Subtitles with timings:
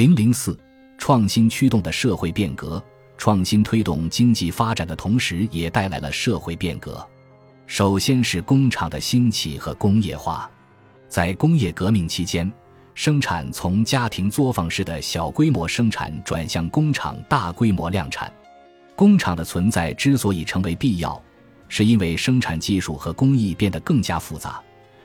[0.00, 0.58] 零零四，
[0.96, 2.82] 创新驱动的社会变革，
[3.18, 7.06] 创新推动经济发展的同时，也带来了社会变革。
[7.66, 10.50] 首先是工厂的兴起和工业化。
[11.06, 12.50] 在工业革命期间，
[12.94, 18.32] 生产从家庭作坊式的小规模生产转向工厂大规模量产。
[18.96, 21.22] 工厂的存在之所以成为必要，
[21.68, 24.62] 是因为生产技术和工艺变得更加复杂，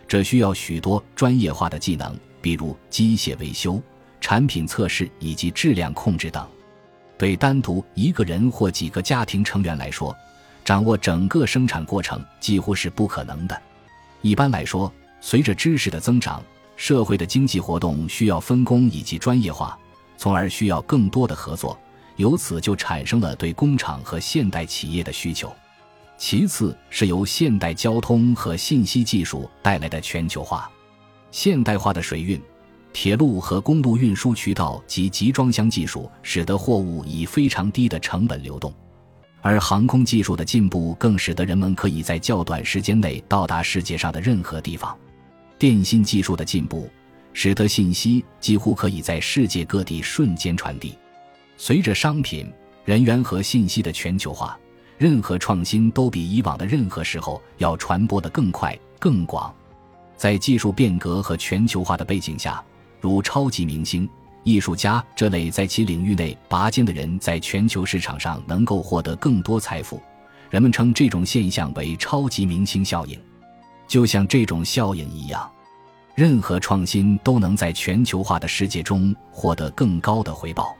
[0.07, 3.83] 这需要许多专业化的技能，比如机械维修。
[4.19, 6.47] 产品测试以及质量控制等，
[7.17, 10.15] 对单独一个人或几个家庭成员来说，
[10.63, 13.61] 掌握整个生产过程几乎是不可能的。
[14.21, 16.43] 一般来说，随着知识的增长，
[16.75, 19.77] 社会的经济活动需要分工以及专业化，
[20.17, 21.77] 从而需要更多的合作，
[22.15, 25.53] 由此就产生了对工厂和现代企业的需求。
[26.17, 30.69] 其次是由现代交通和信息技术带来的全球化，
[31.29, 32.41] 现代化的水运。
[32.95, 38.73] 铁路和公路运输渠道及集装箱技术使得货物以非常低的成本流动，
[39.41, 44.97] 而航空技术的进步更使得人们可以在较短时间内到达世界上的任何地方。
[45.59, 46.89] 电信技术的进步
[47.33, 50.97] 使得信息几乎可以在世界各地瞬间传递。
[51.57, 52.49] 随着商品、
[52.85, 54.57] 人员和信息的全球化，
[54.97, 59.53] 任何创新都比以往的任何时候要传播得更快、更广。
[60.15, 62.63] 在技术变革和全球化的背景下。
[63.05, 64.09] 如超级明星、
[64.43, 70.01] 艺术家这类在其领域内拔尖的人，在全球市场上能够获得更多财富。
[70.49, 73.19] 人们称这种现象为“超级明星效应”。
[73.87, 75.47] 就像这种效应一样，
[76.15, 80.75] 任何创新都能在全球化的世界中获得更高的回报。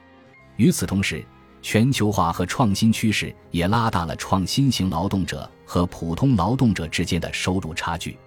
[0.55, 1.23] 与此同时，
[1.61, 8.17] 全球化和创新趋势也拉大了创新型劳动者和普通劳动者之间的收入差距。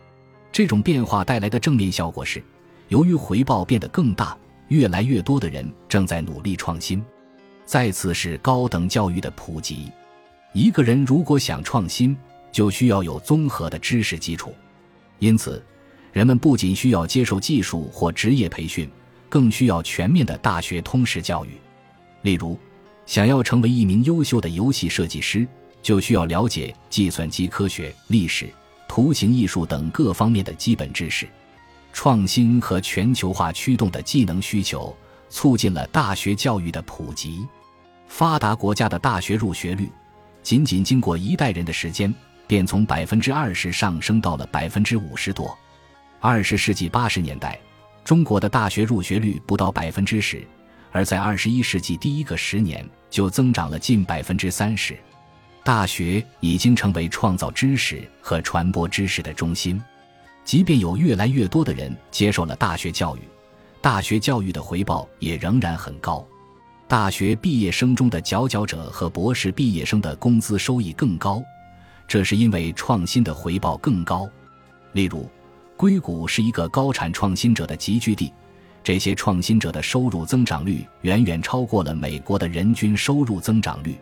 [0.53, 2.41] 这种变化带来的正面效果是。
[2.89, 4.37] 由于回报变得更大，
[4.69, 7.03] 越来越多的人正在努力创新。
[7.65, 9.93] 再次是高等教育的普及。
[10.55, 12.17] 一个人如果想创新，
[12.51, 14.55] 就需要有综合的知识基础。
[15.19, 15.63] 因此，
[16.13, 18.89] 人们不仅需要接受技术或职业培训，
[19.29, 21.51] 更需要全面的大学通识教育。
[22.23, 22.59] 例如，
[23.05, 25.47] 想要成为一名优秀的游戏设计师，
[25.83, 28.49] 就需要了解计算机科学、历史、
[28.89, 31.29] 图形艺术等各方面的基本知识。
[32.01, 34.97] 创新和全球化驱动的技能需求，
[35.29, 37.45] 促进了大学教育的普及。
[38.07, 39.91] 发达国家的大学入学率，
[40.41, 42.15] 仅仅经过一代人的时间，
[42.47, 45.59] 便从百分之二十上升到了百分之五十多。
[46.21, 47.59] 二十世纪八十年代，
[48.05, 50.47] 中国的大学入学率不到百分之十，
[50.93, 54.97] 而在二十一世纪第一个十年就增长了近百分之三十。
[55.65, 59.83] 大学已经成为创造知识和传播知识的中心。
[60.49, 63.21] 即便有越来越多的人接受了大学教育，
[63.83, 66.27] 大学教育的回报也仍然很高。
[66.87, 71.43] 大学毕业生中的佼佼者和博士毕业生的工资收益更高，
[72.07, 74.27] 这是因为创新的回报更高。
[74.93, 75.29] 例如，
[75.77, 78.33] 硅谷是一个高产创新者的集聚地，
[78.83, 83.99] 这些创新者的收入增长率远远超过了美国的人均收入增长率。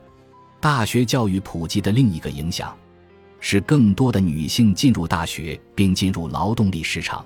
[0.60, 2.72] 大学教育普及的另一个影响。
[3.40, 7.24] 使更多的女性进入大学并进入劳动力市场，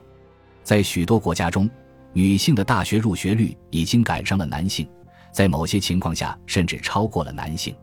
[0.63, 1.69] 在许多国家中，
[2.13, 4.89] 女性的大学入学率已经赶上了男性，
[5.33, 7.75] 在某些情况下甚至超过了男性。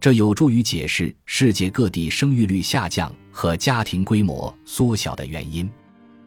[0.00, 5.70] 这有助于解释世界各地生育率下降和家庭规模缩小的原因。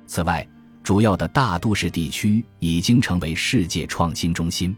[0.05, 0.47] 此外，
[0.83, 4.75] 主要的大都市地区已经成为世界创新中心。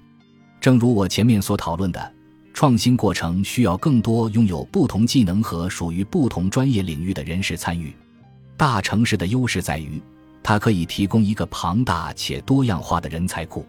[0.61, 2.14] 正如我前面所讨论的。
[2.55, 7.93] 创新过程需要更多拥有不同技能和属于不同专业领域的人士参与。
[8.55, 10.01] 大城市的优势在于，
[10.41, 13.65] 它可以提供一个庞大且多样化的人才库，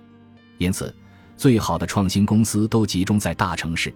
[0.58, 0.94] 因此，
[1.36, 3.92] 最好的创新公司都集中在大城市，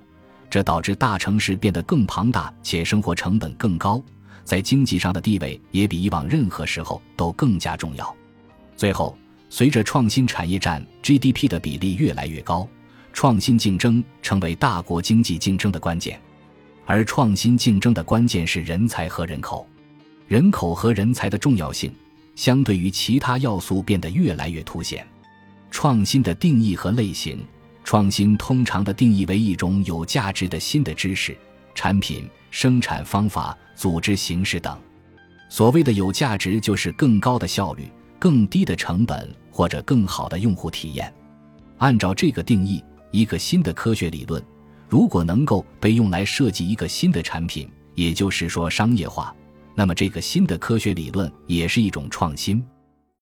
[0.50, 4.02] 这导致大城市变得更庞大且生活成本更高，
[4.42, 8.12] 在经济上的地位也比以往任何时候都更加重要。
[8.76, 9.16] 最后，
[9.50, 12.68] 随着创新产业占 GDP 的比例越来越高。
[13.20, 16.18] 创新竞争成为大国经济竞争的关键，
[16.86, 19.68] 而创新竞争的关键是人才和人口。
[20.26, 21.92] 人口和人才的重要性，
[22.34, 25.06] 相对于其他要素变得越来越凸显。
[25.70, 27.44] 创新的定义和类型，
[27.84, 31.36] 创新通常的定义为一种有价值的新的知识、
[31.74, 34.80] 产品、生产方法、组织形式等。
[35.50, 37.86] 所谓的有价值，就是更高的效率、
[38.18, 41.12] 更低的成本或者更好的用户体验。
[41.76, 42.82] 按照这个定义。
[43.10, 44.42] 一个新的科学理论，
[44.88, 49.34] 如果能够被用来设计一个新的产品，也就是说商业化，
[49.74, 52.64] 那么这个新的科学理论也是一种创新。